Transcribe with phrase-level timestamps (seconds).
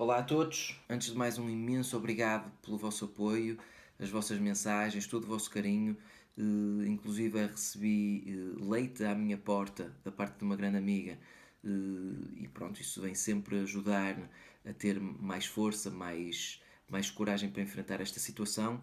[0.00, 3.58] Olá a todos, antes de mais um imenso obrigado pelo vosso apoio,
[3.98, 5.94] as vossas mensagens, todo o vosso carinho.
[6.38, 11.18] Uh, inclusive recebi uh, leite à minha porta da parte de uma grande amiga
[11.62, 14.16] uh, e pronto, isso vem sempre ajudar
[14.64, 18.82] a ter mais força, mais, mais coragem para enfrentar esta situação.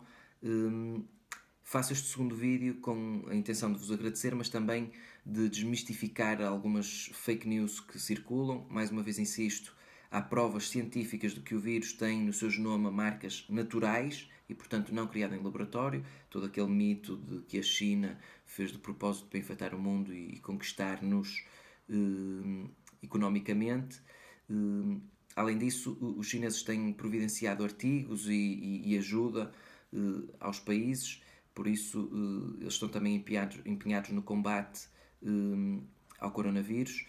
[1.63, 4.91] faço este segundo vídeo com a intenção de vos agradecer, mas também
[5.25, 8.68] de desmistificar algumas fake news que circulam.
[8.70, 9.75] Mais uma vez insisto,
[10.12, 14.93] há provas científicas de que o vírus tem no seu genoma marcas naturais e, portanto,
[14.93, 16.06] não criado em laboratório.
[16.29, 20.39] Todo aquele mito de que a China fez de propósito para infectar o mundo e,
[20.39, 21.43] conquistar-nos
[21.89, 22.70] eh,
[23.01, 24.01] economicamente.
[24.50, 24.98] Eh,
[25.36, 29.51] além disso, os chineses têm providenciado artigos e, e, e ajuda
[29.93, 31.21] eh, aos países,
[31.54, 34.88] por isso eh, eles estão também empenhados, empenhados no combate
[35.23, 35.81] eh,
[36.20, 37.06] ao coronavírus.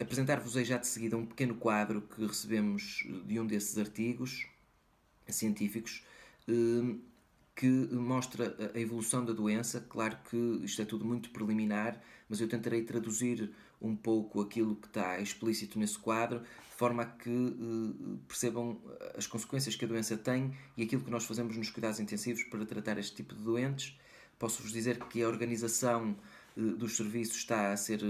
[0.00, 4.46] Eh, Apresentar-vos já de seguida um pequeno quadro que recebemos de um desses artigos
[5.28, 6.02] científicos
[6.48, 6.96] eh,
[7.54, 9.80] que mostra a evolução da doença.
[9.88, 14.86] Claro que isto é tudo muito preliminar, mas eu tentarei traduzir um pouco aquilo que
[14.86, 18.80] está explícito nesse quadro, de forma a que eh, percebam
[19.16, 22.64] as consequências que a doença tem e aquilo que nós fazemos nos cuidados intensivos para
[22.64, 23.98] tratar este tipo de doentes.
[24.38, 26.16] Posso-vos dizer que a organização
[26.56, 28.06] dos serviços está a ser eh,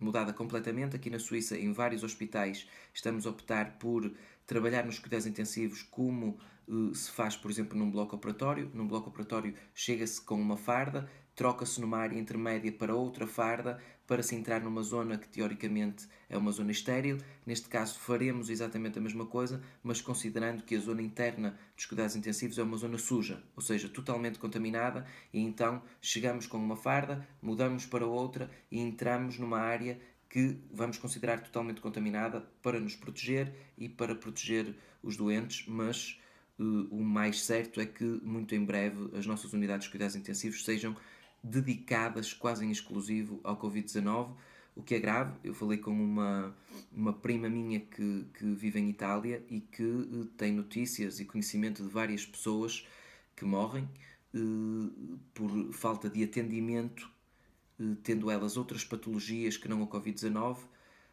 [0.00, 0.96] mudada completamente.
[0.96, 4.10] Aqui na Suíça, em vários hospitais, estamos a optar por
[4.46, 8.70] trabalhar nos cuidados intensivos como eh, se faz, por exemplo, num bloco operatório.
[8.74, 14.22] Num bloco operatório chega-se com uma farda, troca-se numa área intermédia para outra farda para
[14.22, 17.18] se entrar numa zona que teoricamente é uma zona estéril.
[17.46, 22.16] Neste caso faremos exatamente a mesma coisa, mas considerando que a zona interna dos cuidados
[22.16, 27.28] intensivos é uma zona suja, ou seja, totalmente contaminada, e então chegamos com uma farda,
[27.42, 33.52] mudamos para outra e entramos numa área que vamos considerar totalmente contaminada para nos proteger
[33.76, 36.18] e para proteger os doentes, mas
[36.58, 40.64] uh, o mais certo é que muito em breve as nossas unidades de cuidados intensivos
[40.64, 40.96] sejam
[41.42, 44.34] dedicadas quase em exclusivo ao Covid-19,
[44.74, 45.32] o que é grave.
[45.42, 46.54] Eu falei com uma,
[46.92, 51.82] uma prima minha que, que vive em Itália e que uh, tem notícias e conhecimento
[51.82, 52.86] de várias pessoas
[53.34, 53.88] que morrem
[54.34, 57.10] uh, por falta de atendimento,
[57.80, 60.58] uh, tendo elas outras patologias que não o Covid-19,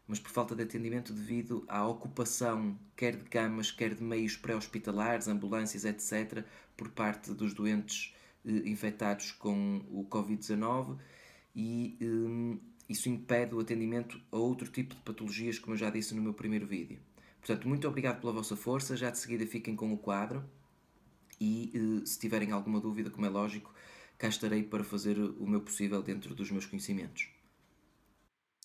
[0.08, 5.28] mas por falta de atendimento devido à ocupação, quer de camas, quer de meios pré-hospitalares,
[5.28, 6.46] ambulâncias, etc.,
[6.78, 10.98] por parte dos doentes eh, infectados com o Covid-19
[11.56, 16.14] e um, isso impede o atendimento a outro tipo de patologias, como eu já disse
[16.14, 17.00] no meu primeiro vídeo.
[17.40, 18.96] Portanto, muito obrigado pela vossa força.
[18.96, 20.44] Já de seguida fiquem com o quadro
[21.40, 23.74] e uh, se tiverem alguma dúvida, como é lógico,
[24.18, 27.30] cá estarei para fazer o meu possível dentro dos meus conhecimentos.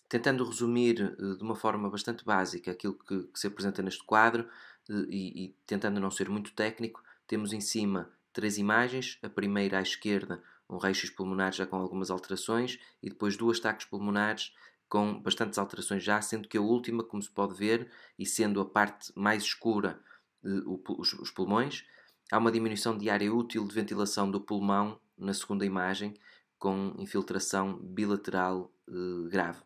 [0.08, 4.48] Tentando resumir uh, de uma forma bastante básica aquilo que, que se apresenta neste quadro
[4.88, 9.82] e, e tentando não ser muito técnico, temos em cima três imagens, a primeira à
[9.82, 14.52] esquerda, um raio-x pulmonar já com algumas alterações, e depois duas taques pulmonares
[14.88, 18.64] com bastantes alterações já, sendo que a última, como se pode ver, e sendo a
[18.64, 20.00] parte mais escura
[20.44, 21.84] eh, os, pulmões,
[22.30, 26.14] há uma diminuição de área útil de ventilação do pulmão na segunda imagem,
[26.58, 29.62] com infiltração bilateral eh, grave.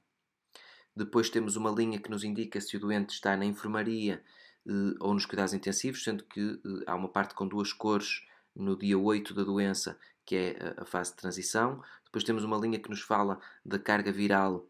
[0.94, 4.22] Depois temos uma linha que nos indica se o doente está na enfermaria
[4.66, 8.20] eh, ou nos cuidados intensivos, sendo que há uma parte com duas cores
[8.54, 11.82] no dia 8 da doença, que é a fase de transição.
[12.04, 14.66] Depois temos uma linha que nos fala da carga viral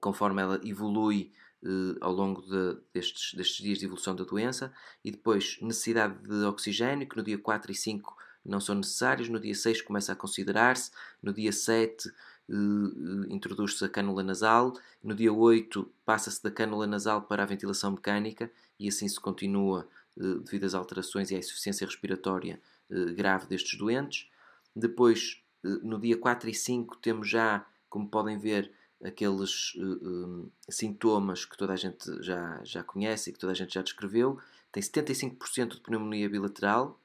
[0.00, 1.32] conforme ela evolui
[1.64, 4.72] eh, ao longo de, destes, destes dias de evolução da doença.
[5.02, 9.40] E depois necessidade de oxigênio, que no dia 4 e 5 não são necessários, no
[9.40, 10.90] dia 6 começa a considerar-se,
[11.22, 12.10] no dia 7
[12.46, 17.46] Uh, eh, introduz-se a cânula nasal, no dia 8 passa-se da cânula nasal para a
[17.46, 19.88] ventilação mecânica e assim se continua
[20.18, 22.73] uh, devido às alterações e à insuficiência respiratória eh,
[23.16, 24.28] grave destes doentes.
[24.74, 28.72] Depois, eh, no dia 4 e 5, temos já, como podem ver,
[29.02, 33.74] aqueles uh, sintomas que toda a gente já, já conhece e que toda a gente
[33.74, 34.38] já descreveu.
[34.72, 36.98] Tem 75% de pneumonia bilateral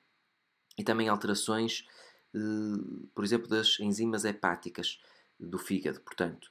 [0.77, 1.85] e também alterações,
[2.33, 5.01] uh, por exemplo, das enzimas hepáticas
[5.39, 6.49] do fígado, portanto.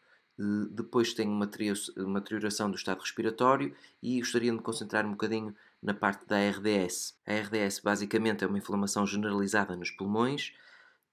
[0.71, 1.51] Depois tem uma,
[1.97, 5.53] uma deterioração do estado respiratório e gostaria de me concentrar um bocadinho
[5.83, 7.19] na parte da RDS.
[7.27, 10.53] A RDS basicamente é uma inflamação generalizada nos pulmões,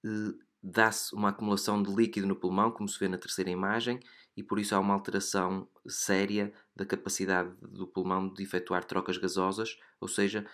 [0.04, 4.00] eh, dá-se uma acumulação de líquido no pulmão, como se vê na terceira imagem,
[4.36, 9.78] e por isso há uma alteração séria da capacidade do pulmão de efetuar trocas gasosas,
[10.00, 10.44] ou seja,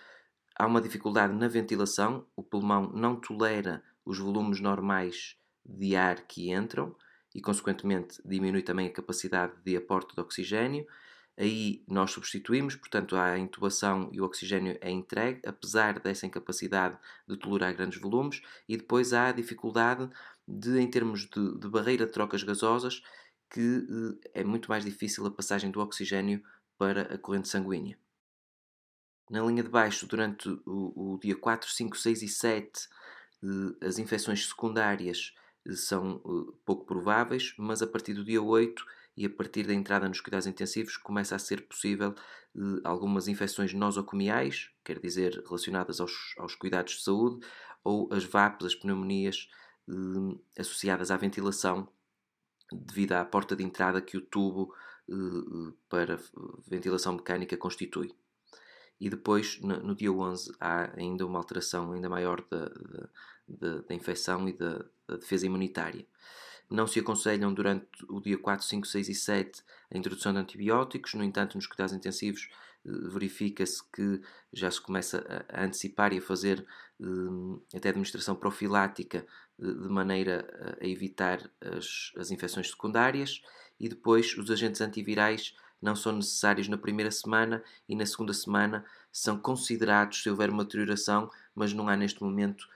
[0.55, 5.35] há uma dificuldade na ventilação, o pulmão não tolera os volumes normais
[5.65, 6.95] de ar que entram
[7.33, 10.85] e, consequentemente, diminui também a capacidade de aporte de oxigênio
[11.35, 16.97] Aí nós substituímos, portanto, a intubação e o oxigênio é entregue, apesar dessa incapacidade
[17.27, 20.07] de tolerar grandes volumes, e depois há a dificuldade
[20.47, 23.01] de, em termos de, de barreira de trocas gasosas,
[23.49, 23.87] que
[24.33, 26.43] eh, é muito mais difícil a passagem do oxigênio
[26.77, 27.97] para a corrente sanguínea.
[29.29, 32.89] Na linha de baixo, durante o, o dia 4, 5, 6 e 7,
[33.43, 35.33] eh, as infecções secundárias
[35.67, 36.19] eh, são
[36.65, 38.85] pouco prováveis, mas a partir do dia 8
[39.15, 42.15] e a partir da entrada nos cuidados intensivos começa a ser possível
[42.83, 47.45] algumas infecções nosocomiais, quer dizer, relacionadas aos, aos cuidados de saúde,
[47.83, 49.49] ou as VAPs, as pneumonias
[50.57, 51.87] associadas à ventilação,
[52.71, 54.73] devido à porta de entrada que o tubo
[55.89, 56.19] para
[56.67, 58.15] ventilação mecânica constitui.
[58.99, 62.71] E depois, no, no dia 11, há ainda uma alteração ainda maior da,
[63.47, 66.05] da, da infecção e da, da, defesa imunitária.
[66.69, 69.63] Não se aconselham durante o dia 4, 5, 6 e 7
[69.93, 72.49] a introdução de antibióticos, no entanto, nos cuidados intensivos
[72.85, 74.21] eh, verifica-se que
[74.51, 76.65] já se começa a, antecipar e a fazer
[76.99, 79.25] eh, até administração profilática
[79.59, 83.41] de maneira a evitar as, as infecções secundárias.
[83.79, 88.85] E depois os agentes antivirais não são necessários na primeira semana e na segunda semana
[89.11, 92.67] são considerados se houver uma deterioração, mas não há neste momento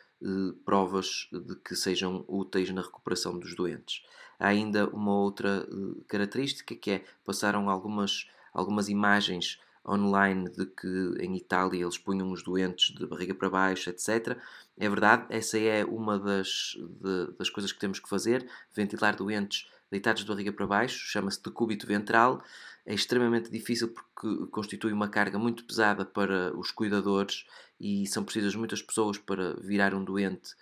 [0.65, 4.03] provas de que sejam úteis na recuperação dos doentes.
[4.39, 11.15] Há ainda uma outra eh, característica que é passaram algumas, algumas imagens online de que
[11.19, 14.37] em Itália eles punham os doentes de barriga para baixo, etc.
[14.77, 19.67] É verdade, essa é uma das, de, das coisas que temos que fazer, ventilar doentes
[19.89, 22.43] deitados de barriga para baixo, chama-se decúbito ventral.
[22.85, 27.45] É extremamente difícil porque constitui uma carga muito pesada para os cuidadores
[27.79, 30.55] e são precisas muitas pessoas para virar um doente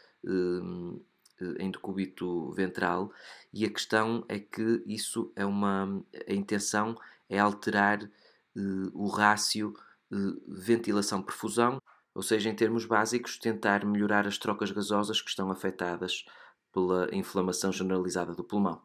[1.59, 3.11] em decúbito ventral.
[3.53, 6.03] E a questão é que isso é uma.
[6.27, 6.95] A intenção
[7.29, 9.73] é alterar uh, o rácio
[10.11, 11.81] uh, ventilação-perfusão,
[12.13, 16.25] ou seja, em termos básicos, tentar melhorar as trocas gasosas que estão afetadas
[16.71, 18.81] pela inflamação generalizada do pulmão.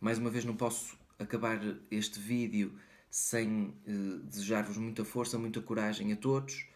[0.00, 1.58] Mais uma vez não posso acabar
[1.90, 2.78] este vídeo
[3.10, 6.68] sem uh, desejar-vos muita força, muita coragem a todos.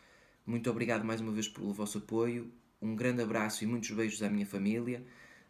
[0.47, 2.51] Muito obrigado mais uma vez pelo vosso apoio.
[2.81, 5.05] Um grande abraço e muitos beijos à minha família,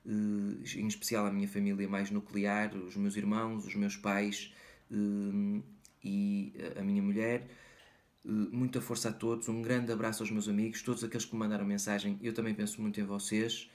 [0.05, 4.53] uh, em especial à minha família mais nuclear, os meus irmãos, os meus pais
[4.91, 5.63] uh,
[6.03, 7.49] e a minha mulher.
[8.25, 11.65] muita força a todos, um grande abraço aos meus amigos, todos aqueles que me mandaram
[11.65, 12.19] mensagem.
[12.23, 13.71] Eu também penso muito em vocês.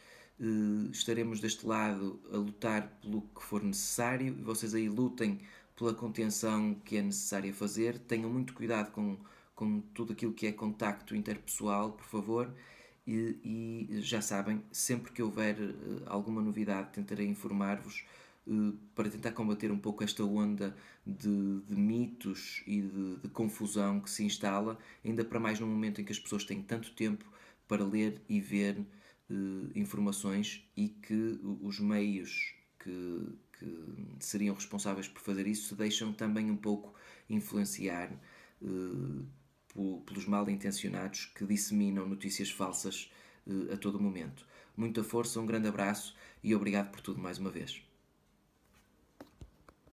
[0.92, 5.40] Estaremos deste lado a lutar pelo que for necessário vocês aí lutem
[5.76, 8.00] pela contenção que é necessária fazer.
[8.00, 9.18] Tenham muito cuidado com,
[9.56, 12.54] com tudo aquilo que é contacto interpessoal, por favor.
[13.08, 18.04] E, e já sabem, sempre que houver uh, alguma novidade, tentarei informar-vos
[18.48, 20.76] uh, para tentar combater um pouco esta onda
[21.06, 26.02] de, de mitos e de, de confusão que se instala, ainda para mais num momento
[26.02, 27.26] em que as pessoas têm tanto tempo
[27.68, 28.80] para ler e ver
[29.30, 33.86] uh, informações e que os meios que, que,
[34.20, 36.94] seriam responsáveis por fazer isso se deixam também um pouco
[37.30, 38.12] influenciar
[38.62, 39.26] uh,
[40.06, 43.12] pelos mal intencionados que disseminam notícias falsas
[43.46, 44.46] uh, a todo momento.
[44.76, 47.82] Muita força, um grande abraço e obrigado por tudo mais uma vez.